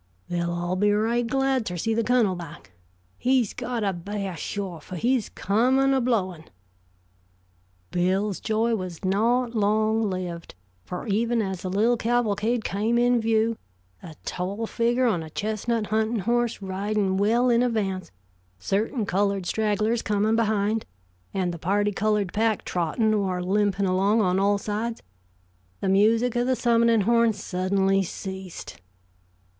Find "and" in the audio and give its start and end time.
21.31-21.53